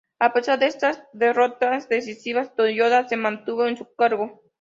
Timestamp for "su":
3.77-3.93